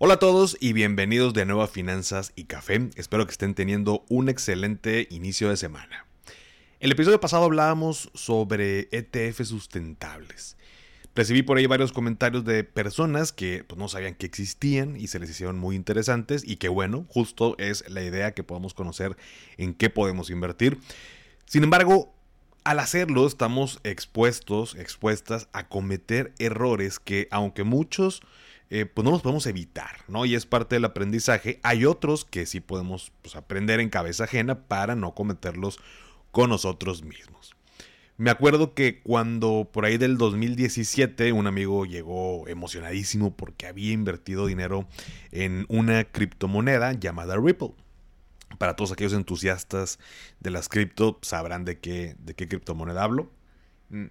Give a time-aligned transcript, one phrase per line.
[0.00, 2.88] Hola a todos y bienvenidos de nuevo a Finanzas y Café.
[2.94, 6.06] Espero que estén teniendo un excelente inicio de semana.
[6.78, 10.56] El episodio pasado hablábamos sobre ETF sustentables.
[11.16, 15.18] Recibí por ahí varios comentarios de personas que pues, no sabían que existían y se
[15.18, 19.16] les hicieron muy interesantes y que bueno, justo es la idea que podamos conocer
[19.56, 20.78] en qué podemos invertir.
[21.44, 22.14] Sin embargo,
[22.62, 28.22] al hacerlo estamos expuestos, expuestas a cometer errores que aunque muchos
[28.70, 30.26] eh, pues no los podemos evitar, ¿no?
[30.26, 31.58] Y es parte del aprendizaje.
[31.62, 35.78] Hay otros que sí podemos pues, aprender en cabeza ajena para no cometerlos
[36.32, 37.56] con nosotros mismos.
[38.18, 44.46] Me acuerdo que cuando por ahí del 2017 un amigo llegó emocionadísimo porque había invertido
[44.46, 44.88] dinero
[45.30, 47.74] en una criptomoneda llamada Ripple.
[48.58, 50.00] Para todos aquellos entusiastas
[50.40, 53.30] de las cripto sabrán de qué, de qué criptomoneda hablo.
[53.90, 54.06] Mm.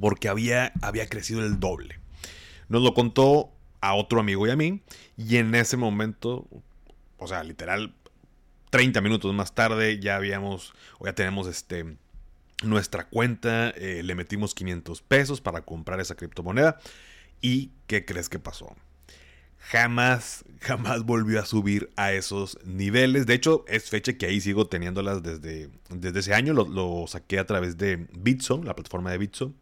[0.00, 2.01] Porque había, había crecido el doble.
[2.72, 4.80] Nos lo contó a otro amigo y a mí.
[5.18, 6.48] Y en ese momento,
[7.18, 7.94] o sea, literal,
[8.70, 11.98] 30 minutos más tarde ya habíamos, o ya tenemos este,
[12.62, 16.78] nuestra cuenta, eh, le metimos 500 pesos para comprar esa criptomoneda.
[17.42, 18.74] ¿Y qué crees que pasó?
[19.58, 23.26] Jamás, jamás volvió a subir a esos niveles.
[23.26, 26.54] De hecho, es fecha que ahí sigo teniéndolas desde, desde ese año.
[26.54, 29.52] Lo, saqué a través de Bitso, la plataforma de Bitso.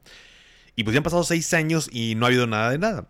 [0.77, 3.09] Y pues ya han pasado seis años y no ha habido nada de nada.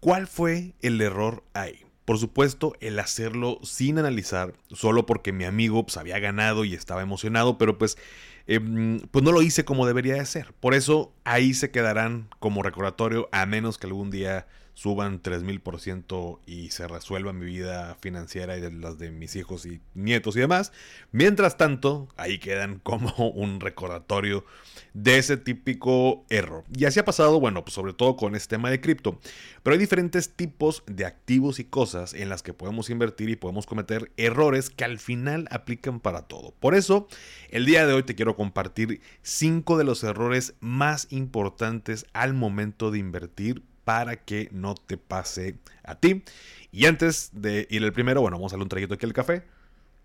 [0.00, 1.84] ¿Cuál fue el error ahí?
[2.04, 7.02] Por supuesto, el hacerlo sin analizar, solo porque mi amigo pues, había ganado y estaba
[7.02, 7.98] emocionado, pero pues,
[8.46, 10.52] em, pues no lo hice como debería de ser.
[10.60, 14.46] Por eso ahí se quedarán como recordatorio, a menos que algún día
[14.76, 20.36] suban 3000% y se resuelva mi vida financiera y las de mis hijos y nietos
[20.36, 20.70] y demás.
[21.12, 24.44] Mientras tanto, ahí quedan como un recordatorio
[24.92, 26.64] de ese típico error.
[26.76, 29.18] Y así ha pasado, bueno, pues sobre todo con este tema de cripto.
[29.62, 33.64] Pero hay diferentes tipos de activos y cosas en las que podemos invertir y podemos
[33.64, 36.52] cometer errores que al final aplican para todo.
[36.60, 37.08] Por eso,
[37.48, 42.90] el día de hoy te quiero compartir cinco de los errores más importantes al momento
[42.90, 46.24] de invertir para que no te pase a ti.
[46.72, 49.44] Y antes de ir al primero, bueno, vamos a darle un traguito aquí al café.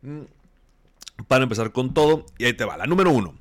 [0.03, 0.21] Mm,
[1.27, 2.77] para empezar con todo, y ahí te va.
[2.77, 3.33] La número uno,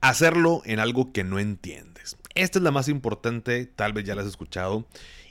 [0.00, 2.16] hacerlo en algo que no entiendes.
[2.34, 4.86] Esta es la más importante, tal vez ya la has escuchado.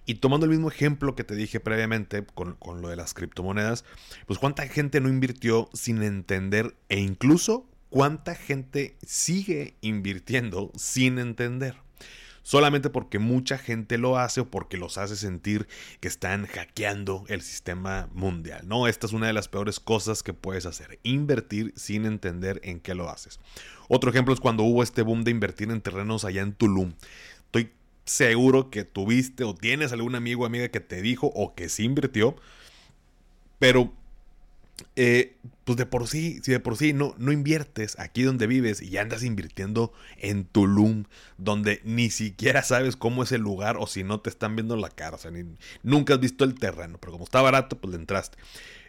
[0.05, 3.85] Y tomando el mismo ejemplo que te dije previamente con, con, lo de las criptomonedas,
[4.27, 11.88] pues cuánta gente no invirtió sin entender e incluso cuánta gente sigue invirtiendo sin entender
[12.49, 15.67] solamente porque mucha gente lo hace o porque los hace sentir
[15.99, 18.67] que están hackeando el sistema mundial.
[18.67, 22.79] No, esta es una de las peores cosas que puedes hacer, invertir sin entender en
[22.79, 23.39] qué lo haces.
[23.87, 26.93] Otro ejemplo es cuando hubo este boom de invertir en terrenos allá en Tulum.
[27.45, 27.71] Estoy
[28.05, 31.83] seguro que tuviste o tienes algún amigo o amiga que te dijo o que sí
[31.83, 32.35] invirtió,
[33.59, 33.93] pero
[34.95, 38.81] eh, pues de por sí, si de por sí no, no inviertes aquí donde vives
[38.81, 41.05] y andas invirtiendo en Tulum,
[41.37, 44.89] donde ni siquiera sabes cómo es el lugar o si no te están viendo la
[44.89, 45.31] cara, o sea,
[45.83, 48.37] nunca has visto el terreno, pero como está barato, pues le entraste,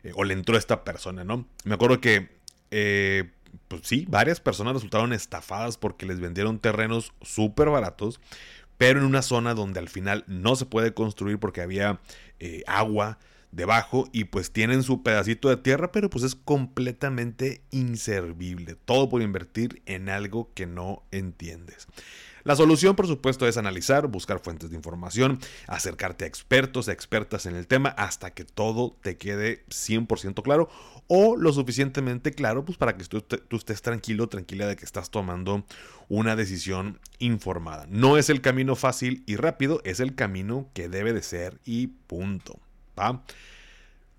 [0.03, 1.47] eh, o le entró esta persona, ¿no?
[1.65, 2.31] Me acuerdo que,
[2.71, 3.31] eh,
[3.69, 8.21] pues sí, varias personas resultaron estafadas porque les vendieron terrenos súper baratos,
[8.79, 12.01] pero en una zona donde al final no se puede construir porque había
[12.67, 13.19] agua,
[13.53, 18.77] debajo y pues tienen su pedacito de tierra, pero pues es completamente inservible.
[18.85, 21.87] Todo por invertir en algo que no entiendes.
[22.43, 27.45] La solución, por supuesto, es analizar, buscar fuentes de información, acercarte a expertos, a expertas
[27.45, 30.71] en el tema, hasta que todo te quede 100% claro
[31.07, 35.11] o lo suficientemente claro pues, para que tú, tú, estés tranquilo, tranquila de que estás
[35.11, 35.67] tomando
[36.09, 37.87] una decisión informada.
[37.89, 41.89] No es el camino fácil y rápido, es el camino que debe de ser y
[41.89, 42.61] punto.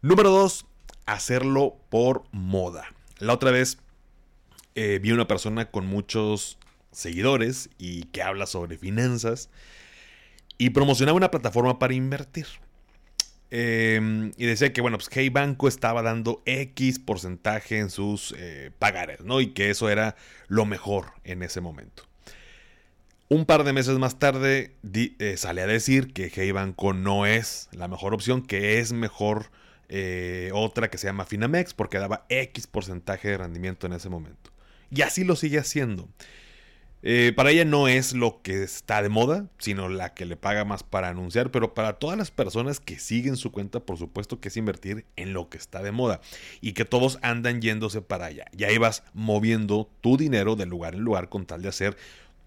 [0.03, 0.65] Número dos,
[1.05, 2.87] hacerlo por moda.
[3.19, 3.77] La otra vez
[4.73, 6.57] eh, vi una persona con muchos
[6.91, 9.51] seguidores y que habla sobre finanzas
[10.57, 12.47] y promocionaba una plataforma para invertir.
[13.51, 18.71] Em, y decía que, bueno, pues Hey Banco estaba dando X porcentaje en sus eh,
[18.79, 19.39] pagares, ¿no?
[19.39, 20.15] Y que eso era
[20.47, 22.07] lo mejor en ese momento.
[23.29, 27.69] Un par de meses más tarde eh, sale a decir que Hey Banco no es
[27.71, 29.51] la mejor opción, que es mejor
[29.93, 34.49] eh, otra que se llama Finamex porque daba X porcentaje de rendimiento en ese momento.
[34.89, 36.07] Y así lo sigue haciendo.
[37.03, 40.63] Eh, para ella no es lo que está de moda, sino la que le paga
[40.63, 44.47] más para anunciar, pero para todas las personas que siguen su cuenta, por supuesto que
[44.47, 46.21] es invertir en lo que está de moda
[46.61, 48.45] y que todos andan yéndose para allá.
[48.55, 51.97] Y ahí vas moviendo tu dinero de lugar en lugar con tal de hacer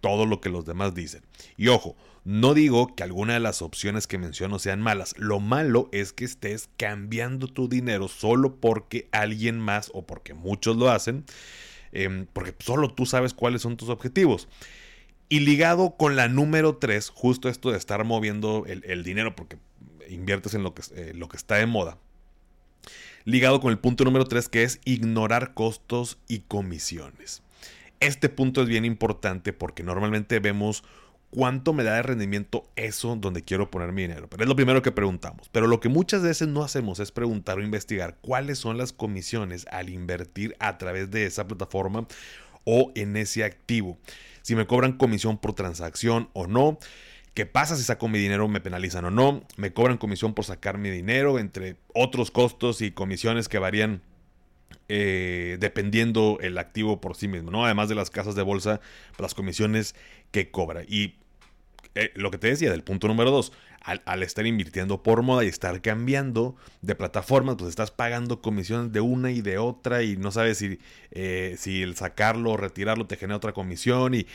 [0.04, 1.22] todo lo que los demás dicen.
[1.56, 5.14] Y ojo, no digo que alguna de las opciones que menciono sean malas.
[5.16, 10.76] Lo malo es que estés cambiando tu dinero solo porque alguien más o porque muchos
[10.76, 11.24] lo hacen
[11.94, 14.48] Em, porque solo tú sabes cuáles son tus objetivos.
[15.28, 19.56] Y ligado con la número 3, justo esto de estar moviendo el, dinero porque
[20.08, 21.98] inviertes en lo que, eh, lo que está de moda.
[23.24, 27.42] Ligado con el punto número 3 que es ignorar costos y comisiones.
[28.00, 30.84] Este punto es bien importante porque normalmente vemos
[31.34, 34.28] cuánto me da de rendimiento eso donde quiero poner mi dinero.
[34.28, 35.48] Pero es lo primero que preguntamos.
[35.50, 39.66] Pero lo que muchas veces no hacemos es preguntar o investigar cuáles son las comisiones
[39.70, 42.06] al invertir a través de esa plataforma
[42.64, 43.98] o en ese activo.
[44.42, 46.78] Si me cobran comisión por transacción o no.
[47.34, 48.46] ¿Qué pasa si saco mi dinero?
[48.46, 49.42] ¿Me penalizan o no?
[49.56, 51.40] ¿Me cobran comisión por sacar mi dinero?
[51.40, 54.02] Entre otros costos y comisiones que varían
[54.88, 57.64] eh, dependiendo el activo por sí mismo, ¿no?
[57.64, 58.80] Además de las casas de bolsa,
[59.18, 59.94] las comisiones
[60.30, 60.82] que cobra.
[60.86, 61.16] Y
[61.94, 63.52] eh, lo que te decía del punto número dos,
[63.84, 69.00] al, estar invirtiendo por moda y estar cambiando de plataforma, pues estás pagando comisiones de
[69.00, 70.78] una y de otra y no sabes si,
[71.10, 74.26] eh, si el sacarlo o retirarlo te genera otra comisión y,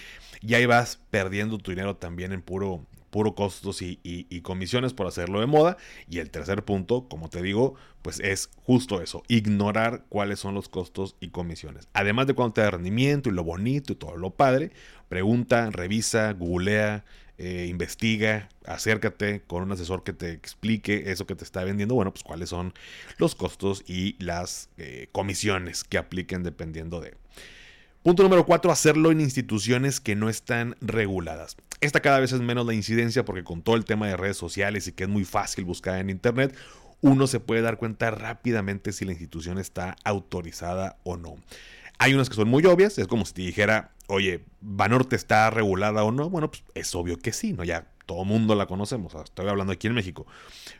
[0.41, 5.39] y ahí vas perdiendo tu dinero también en puro, puro costos y, comisiones por hacerlo
[5.39, 5.77] de moda.
[6.09, 10.69] Y el tercer punto, como te digo, pues es justo eso, ignorar cuáles son los
[10.69, 11.87] costos y comisiones.
[11.93, 14.71] Además de cuánto te da rendimiento y lo bonito y todo lo padre,
[15.09, 17.03] pregunta, revisa, googlea,
[17.41, 21.95] eh, investiga, acércate con un asesor que te explique eso que te está vendiendo.
[21.95, 22.73] Bueno, pues cuáles son
[23.17, 27.15] los costos y las eh, comisiones que apliquen dependiendo de.
[28.01, 31.57] Punto número 4, hacerlo en instituciones que no están reguladas.
[31.81, 34.87] Esta cada vez es menos la incidencia porque con todo el tema de redes sociales
[34.87, 36.55] y que es muy fácil buscar en Internet,
[37.01, 41.35] uno se puede dar cuenta rápidamente si la institución está autorizada o no.
[41.97, 46.05] Hay unas que son muy obvias, es como si te dijera, oye, ¿Banorte está regulada
[46.05, 46.29] o no?
[46.29, 47.65] Bueno, pues es obvio que sí, ¿no?
[47.65, 50.25] Ya todo mundo la conocemos, estoy hablando aquí en México.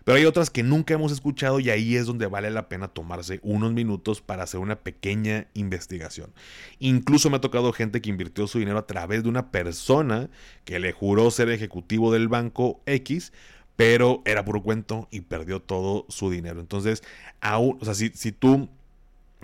[0.03, 3.39] Pero hay otras que nunca hemos escuchado y ahí es donde vale la pena tomarse
[3.43, 6.33] unos minutos para hacer una pequeña investigación.
[6.79, 10.31] Incluso me ha tocado gente que invirtió su dinero a través de una persona
[10.65, 13.31] que le juró ser ejecutivo del banco X,
[13.75, 16.59] pero era puro cuento y perdió todo su dinero.
[16.59, 17.03] Entonces,
[17.41, 18.69] aún, o sea, si, tú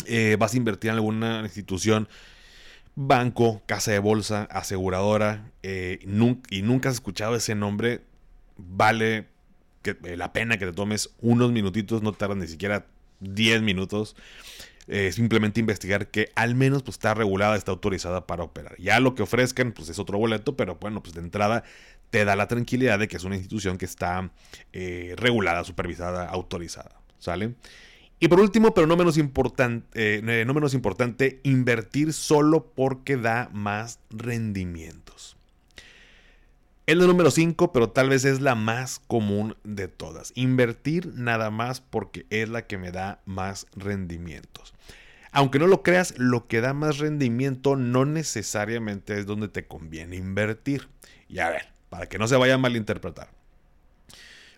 [0.07, 2.07] eh, vas a invertir en alguna institución,
[2.95, 5.99] banco, casa de bolsa, aseguradora, eh,
[6.49, 8.01] y nunca has escuchado ese nombre,
[8.57, 9.27] vale
[9.83, 12.85] eh, la pena que te tomes unos minutitos, no tardan ni siquiera
[13.19, 14.15] 10 minutos.
[14.87, 18.75] Eh, simplemente investigar que al menos pues, está regulada, está autorizada para operar.
[18.79, 21.63] Ya lo que ofrezcan pues es otro boleto, pero bueno, pues de entrada
[22.11, 24.29] te da la tranquilidad de que es una institución que está
[24.71, 27.01] regulada, supervisada, autorizada.
[27.17, 27.55] ¿Sale?
[28.19, 33.49] Y por último, pero no menos, importante, eh, no menos importante, invertir solo porque da
[33.51, 35.35] más rendimientos.
[36.87, 40.31] Es la número 5, pero tal vez es la más común de todas.
[40.35, 44.75] Invertir nada más porque es la que me da más rendimientos.
[45.31, 50.15] Aunque no lo creas, lo que da más rendimiento no necesariamente es donde te conviene
[50.15, 50.87] invertir.
[51.27, 53.29] Y a ver, para que no se vaya a malinterpretar.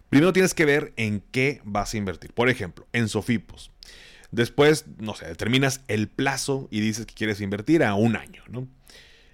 [0.09, 2.33] Primero tienes que ver en qué vas a invertir.
[2.33, 3.71] Por ejemplo, en Sofipos.
[4.31, 8.67] Después, no sé, determinas el plazo y dices que quieres invertir a un año, ¿no?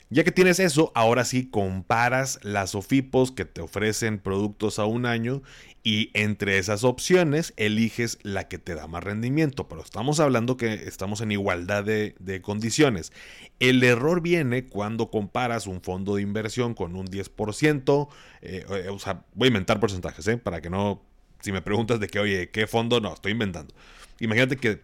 [0.10, 5.06] Ya que tienes eso, ahora sí comparas las OFIPOS que te ofrecen productos a un
[5.06, 5.42] año
[5.84, 9.68] y entre esas opciones eliges la que te da más rendimiento.
[9.68, 13.12] Pero estamos hablando que estamos en igualdad de, condiciones.
[13.60, 18.08] El error viene cuando comparas un fondo de inversión con un 10%.
[18.42, 20.38] Eh, eh, o sea, voy a inventar porcentajes, ¿eh?
[20.38, 21.02] Para que no,
[21.42, 23.02] si me preguntas de que, oye, ¿qué fondo?
[23.02, 23.74] No, estoy inventando.
[24.20, 24.82] Imagínate que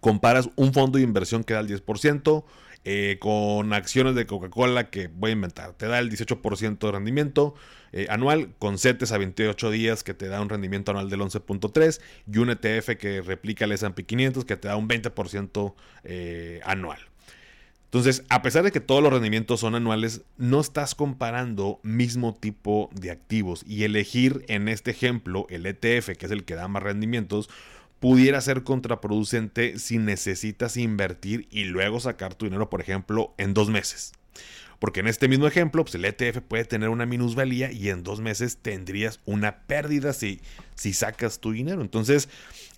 [0.00, 2.44] comparas un fondo de inversión que da el 10%.
[2.84, 5.72] Eh, con acciones de Coca-Cola que voy a inventar.
[5.74, 7.54] Te da el 18% de rendimiento
[7.92, 12.00] eh, anual con CETES a 28 días que te da un rendimiento anual del 11.3
[12.32, 17.00] y un ETF que replica el S&P 500 que te da un 20% eh, anual.
[17.86, 22.90] Entonces, a pesar de que todos los rendimientos son anuales, no estás comparando mismo tipo
[22.92, 26.82] de activos y elegir en este ejemplo el ETF, que es el que da más
[26.82, 27.48] rendimientos,
[28.00, 33.70] pudiera ser contraproducente si necesitas invertir y luego sacar tu dinero, por ejemplo, en dos
[33.70, 34.12] meses.
[34.78, 38.20] Porque en este mismo ejemplo, pues el ETF puede tener una minusvalía y en dos
[38.20, 40.40] meses tendrías una pérdida si,
[40.76, 41.82] si sacas tu dinero.
[41.82, 42.28] Entonces,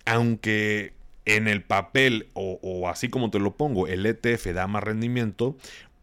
[0.05, 0.93] aunque
[1.25, 5.55] en el papel o, así como te lo pongo, el ETF da más rendimiento,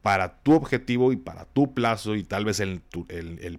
[0.08, 2.80] para tu objetivo y para tu plazo y tal vez el,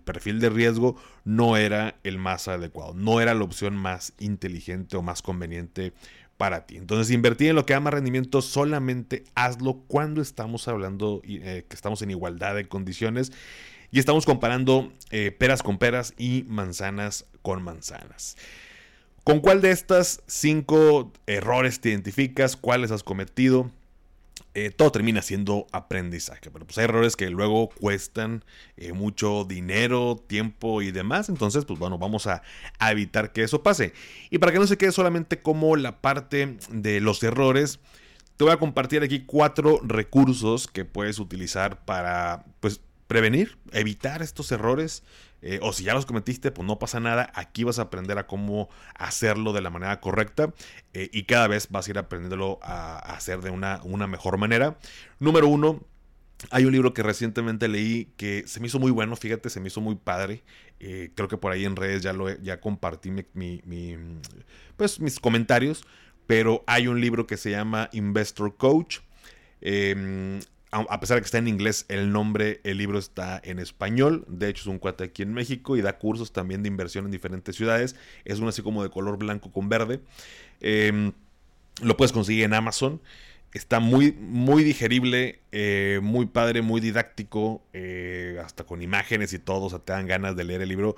[0.03, 5.03] perfil de riesgo no era el más adecuado, no era la opción más inteligente o
[5.03, 5.93] más conveniente
[6.37, 6.77] para ti.
[6.77, 11.75] Entonces, invertir en lo que da más rendimiento solamente hazlo cuando estamos hablando eh, que
[11.75, 13.31] estamos en igualdad de condiciones
[13.91, 18.37] y estamos comparando eh, peras con peras y manzanas con manzanas.
[19.23, 22.55] ¿Con cuál de estas cinco errores te identificas?
[22.55, 23.69] ¿Cuáles has cometido?
[24.55, 26.49] Eh, todo termina siendo aprendizaje.
[26.51, 28.43] Pero pues hay errores que luego cuestan
[28.77, 31.29] eh, mucho dinero, tiempo y demás.
[31.29, 32.41] Entonces, pues bueno, vamos a,
[32.79, 33.93] evitar que eso pase.
[34.29, 37.79] Y para que no se quede solamente como la parte de los errores,
[38.37, 44.51] te voy a compartir aquí cuatro recursos que puedes utilizar para pues prevenir, evitar estos
[44.51, 45.03] errores.
[45.41, 47.31] Eh, o si ya los cometiste, pues no pasa nada.
[47.35, 50.53] Aquí vas a aprender a cómo hacerlo de la manera correcta.
[50.93, 54.77] Eh, y cada vez vas a ir aprendiéndolo a, hacer de una, una mejor manera.
[55.19, 55.85] Número uno,
[56.51, 59.67] hay un libro que recientemente leí que se me hizo muy bueno, fíjate, se me
[59.67, 60.43] hizo muy padre.
[60.79, 63.97] Eh, creo que por ahí en redes ya, lo, ya compartí mi,
[64.77, 65.83] pues, mis comentarios.
[66.27, 68.99] Pero hay un libro que se llama Investor Coach.
[69.61, 70.39] Em,
[70.71, 74.23] a pesar de que está en inglés, el nombre, el libro está en español.
[74.27, 77.11] De hecho, es un cuate aquí en México y da cursos también de inversión en
[77.11, 77.95] diferentes ciudades.
[78.23, 79.99] Es uno así como de color blanco con verde.
[80.61, 81.13] Em,
[81.81, 83.01] lo puedes conseguir en Amazon.
[83.53, 89.65] Está muy, muy digerible, eh, muy padre, muy didáctico, eh, hasta con imágenes y todo.
[89.65, 90.95] O sea, te dan ganas de leer el libro.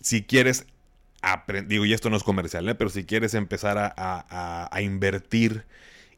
[0.00, 0.66] Si quieres
[1.66, 2.74] digo, y esto no es comercial, ¿eh?
[2.74, 5.64] pero si quieres empezar a invertir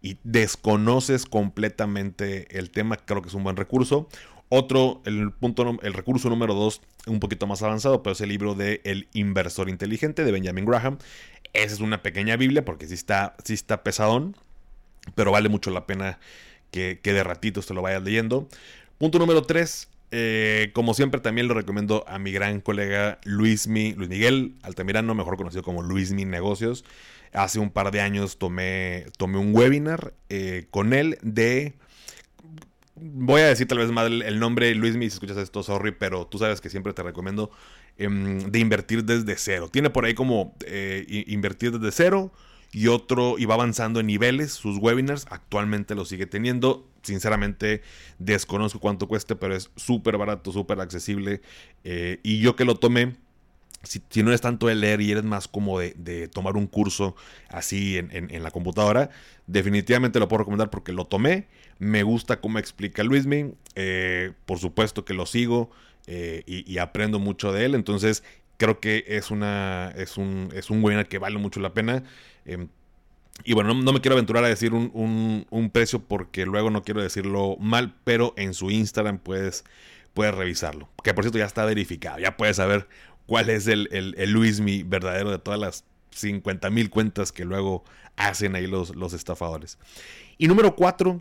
[0.06, 4.08] y desconoces completamente el tema, creo que es un buen recurso.
[4.48, 8.54] Otro, el, punto, el recurso número dos, un poquito más avanzado, pero es el libro
[8.54, 10.98] de El inversor inteligente de Benjamin Graham.
[11.54, 14.36] Esa es una pequeña Biblia porque sí está, sí está pesadón,
[15.16, 16.20] pero vale mucho la pena
[16.70, 18.48] que, que de ratitos te lo vayas leyendo.
[18.98, 24.08] Punto número tres, eh, como siempre también lo recomiendo a mi gran colega Luis, Luis
[24.08, 26.84] Miguel Altamirano, mejor conocido como Luis Mi Negocios.
[27.32, 31.74] Hace un par de años tomé, tomé un webinar eh, con él de...
[32.94, 36.38] Voy a decir tal vez más el, nombre, Luis si escuchas esto, sorry, pero tú
[36.38, 37.50] sabes que siempre te recomiendo
[37.98, 39.68] em, de invertir desde cero.
[39.70, 42.32] Tiene por ahí como eh, invertir desde cero
[42.72, 46.88] y otro, y va avanzando en niveles, sus webinars, actualmente lo sigue teniendo.
[47.06, 47.82] Sinceramente
[48.18, 51.40] desconozco cuánto cueste, pero es súper barato, súper accesible.
[51.84, 53.14] Eh, y yo que lo tomé,
[53.84, 57.14] si, no es tanto de leer y eres más como de, tomar un curso
[57.48, 59.10] así en, la computadora,
[59.46, 61.46] definitivamente lo puedo recomendar porque lo tomé.
[61.78, 63.54] Me gusta cómo explica Luismi.
[63.76, 65.70] Eh, por supuesto que lo sigo
[66.06, 67.74] eh, y, aprendo mucho de él.
[67.76, 68.24] Entonces
[68.56, 72.02] creo que es, una, es, un, es un webinar que vale mucho la pena.
[72.44, 72.68] Em,
[73.44, 77.02] y bueno, no, me quiero aventurar a decir un, un, precio porque luego no quiero
[77.02, 79.64] decirlo mal, pero en su Instagram puedes,
[80.14, 80.88] puedes revisarlo.
[81.04, 82.88] Que por cierto ya está verificado, ya puedes saber
[83.26, 87.84] cuál es el, el, Luismi verdadero de todas las 50 mil cuentas que luego
[88.16, 89.78] hacen ahí los, los estafadores.
[90.38, 91.20] Y número cuatro,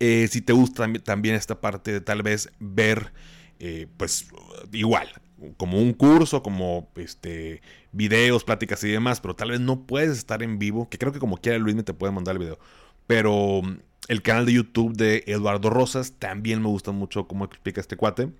[0.00, 3.12] eh, si te gusta también esta parte de tal vez ver,
[3.58, 4.26] eh, pues
[4.72, 5.08] igual,
[5.56, 10.42] como un curso, como este videos, pláticas y demás, pero tal vez no puedes estar
[10.42, 12.58] en vivo, que creo que como quiera Luis me te puede mandar el video.
[13.06, 17.80] Pero mm, el canal de YouTube de Eduardo Rosas también me gusta mucho cómo explica
[17.80, 18.30] este cuate.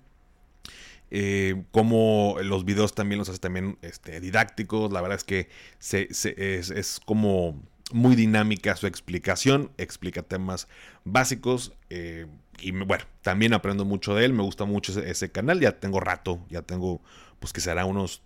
[1.15, 4.91] Eh, como los videos también los hace también este, didácticos.
[4.91, 5.47] La verdad es que
[5.79, 7.61] es, como
[7.93, 9.71] muy dinámica su explicación.
[9.77, 10.67] Explica temas
[11.03, 11.73] básicos.
[11.89, 12.27] Eh,
[12.59, 14.33] y bueno, también aprendo mucho de él.
[14.33, 15.59] Me gusta mucho ese, canal.
[15.59, 16.39] Ya tengo rato.
[16.49, 17.01] Ya tengo,
[17.39, 18.21] pues que será unos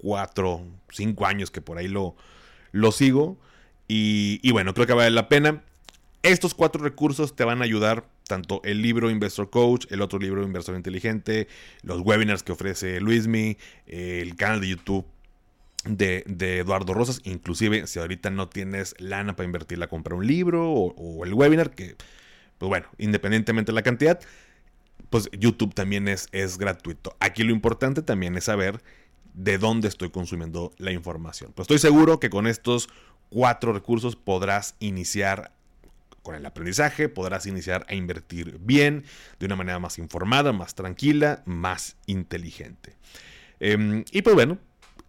[0.00, 2.16] 4, 5 años que por ahí lo,
[2.72, 3.38] lo sigo.
[3.88, 5.62] Y, y bueno, creo que vale la pena.
[6.22, 10.42] Estos cuatro recursos te van a ayudar tanto el libro Investor Coach, el otro libro
[10.42, 11.48] Inversor Inteligente,
[11.82, 15.04] los webinars que ofrece Luismi, el canal de YouTube
[15.84, 16.24] de,
[16.58, 21.34] Eduardo Rosas, inclusive si ahorita no tienes lana para invertirla, comprar un libro o, el
[21.34, 21.96] webinar, que
[22.58, 24.20] pues bueno, independientemente de la cantidad,
[25.10, 27.16] pues YouTube también es, es gratuito.
[27.20, 28.82] Aquí lo importante también es saber
[29.34, 31.52] de dónde estoy consumiendo la información.
[31.54, 32.88] Pues estoy seguro que con estos
[33.28, 35.52] cuatro recursos podrás iniciar
[36.24, 39.04] con el aprendizaje podrás iniciar a invertir bien,
[39.38, 42.96] de una manera más informada, más tranquila, más inteligente.
[43.60, 44.58] Em, y pues bueno,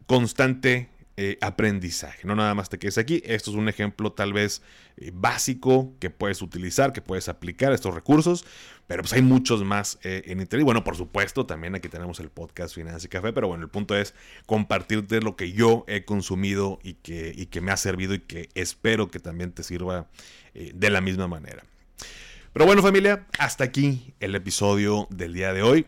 [0.05, 2.27] constante eh, aprendizaje.
[2.27, 3.21] No nada más te quedes aquí.
[3.23, 4.61] Esto es un ejemplo tal vez
[4.97, 8.45] eh, básico que puedes utilizar, que puedes aplicar estos recursos,
[8.85, 10.63] pero pues hay muchos más eh, en Internet.
[10.63, 13.69] Y bueno, por supuesto, también aquí tenemos el podcast Finanzas y Café, pero bueno, el
[13.69, 14.13] punto es
[14.45, 18.49] compartirte lo que yo he consumido y que, y que me ha servido y que
[18.53, 20.09] espero que también te sirva
[20.53, 21.63] de la misma manera.
[22.51, 25.85] Pero bueno familia, hasta aquí el episodio del día de hoy.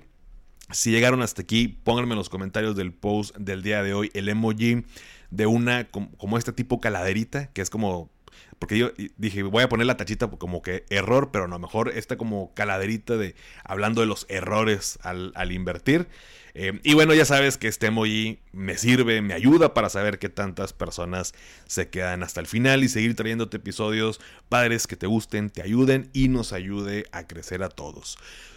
[0.71, 4.27] Si llegaron hasta aquí, pónganme en los comentarios del post del día de hoy el
[4.27, 4.83] emoji
[5.31, 8.11] de una como, este tipo caladerita, que es como
[8.59, 12.17] porque yo dije, voy a poner la tachita como que error, pero no, mejor esta
[12.17, 16.07] como caladerita de hablando de los errores al, invertir.
[16.53, 20.29] Eh, y bueno, ya sabes que este emoji me sirve, me ayuda para saber que
[20.29, 21.33] tantas personas
[21.67, 24.19] se quedan hasta el final y seguir trayéndote episodios
[24.49, 28.17] padres que te gusten, te ayuden y nos ayude a crecer a todos.